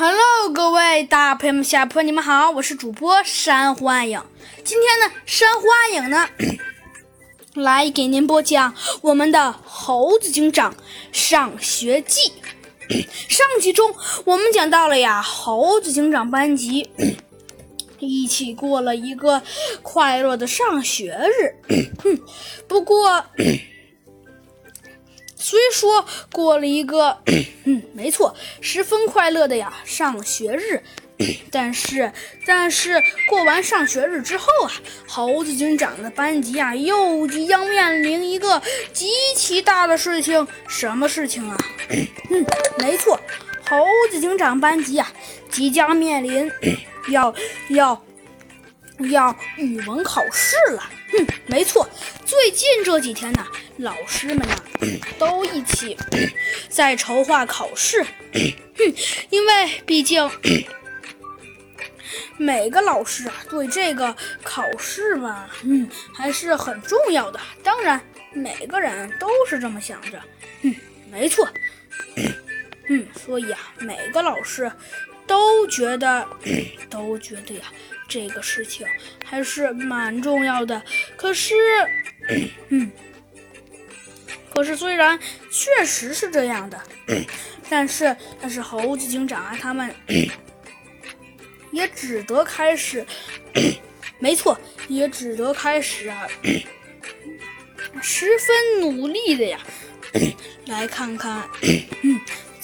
[0.00, 4.22] Hello，各位大朋友们、小朋友，你们好，我是主播山幻影。
[4.62, 6.28] 今天呢，山幻影呢
[7.60, 10.72] 来给您播讲我们的《猴子警长
[11.10, 12.32] 上学记》。
[13.28, 13.92] 上集中
[14.24, 16.88] 我们讲到了呀，猴子警长班级
[17.98, 19.42] 一起过了一个
[19.82, 21.56] 快乐的上学日。
[22.68, 23.24] 不过。
[25.38, 27.18] 虽说过了一个，
[27.64, 30.82] 嗯，没错，十分快乐的呀上学日，
[31.50, 32.12] 但是，
[32.44, 34.72] 但是过完上学日之后啊，
[35.06, 38.60] 猴子警长的班级啊又即将面临一个
[38.92, 39.06] 极
[39.36, 41.56] 其大的事情，什么事情啊？
[42.30, 42.44] 嗯，
[42.78, 43.18] 没错，
[43.68, 45.10] 猴子警长班级啊
[45.50, 46.50] 即将面临
[47.10, 47.32] 要
[47.70, 48.02] 要
[49.10, 50.90] 要语文考试了。
[51.18, 51.88] 嗯，没错，
[52.24, 53.46] 最近这几天呢，
[53.78, 54.62] 老师们呢。
[55.18, 55.96] 都一起
[56.68, 58.06] 在筹划考试，
[59.28, 60.30] 因为毕竟
[62.38, 67.40] 每个老师啊对这个考试嘛，嗯，还是很重要的。
[67.64, 68.00] 当然，
[68.32, 70.22] 每个人都是这么想着，
[70.62, 70.72] 嗯，
[71.10, 71.48] 没错，
[72.88, 74.70] 嗯，所以啊，每个老师
[75.28, 76.26] 都觉得，
[76.90, 77.72] 都觉得呀，
[78.08, 78.84] 这个事情
[79.24, 80.82] 还是蛮重要的。
[81.16, 81.54] 可是，
[82.70, 82.90] 嗯。
[84.52, 85.16] 可是，虽然
[85.52, 86.80] 确实是这样的，
[87.70, 89.94] 但是，但是猴子警长啊，他们
[91.70, 93.06] 也只得开始，
[94.18, 96.26] 没错，也只得开始啊，
[98.02, 99.60] 十分努力的呀，
[100.66, 101.48] 来看看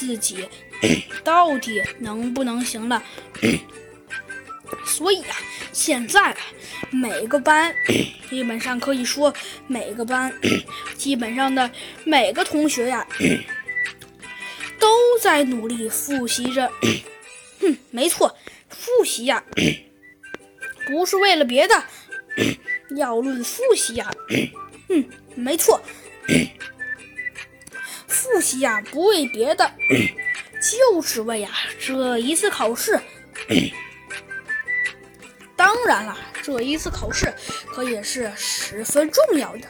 [0.00, 0.48] 自己
[1.22, 3.02] 到底能不能行了。
[4.86, 5.36] 所以啊，
[5.72, 6.34] 现在
[6.90, 7.74] 每个班
[8.30, 9.32] 基本上可以说，
[9.66, 10.32] 每个班
[10.96, 11.70] 基本上的
[12.04, 13.06] 每个同学呀，
[14.78, 16.72] 都在努力复习着。
[17.60, 18.34] 哼，没错，
[18.70, 19.44] 复习呀，
[20.86, 21.84] 不是为了别的。
[22.96, 24.10] 要论复习呀，
[24.88, 25.04] 嗯，
[25.34, 25.80] 没错，
[28.20, 29.70] 复习呀，不为别的，
[30.60, 33.00] 就是为呀这一次考试。
[35.56, 37.32] 当然了，这一次考试
[37.72, 39.62] 可也是十分重要的。